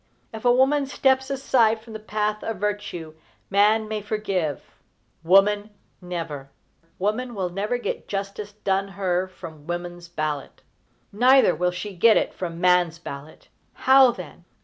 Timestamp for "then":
14.09-14.43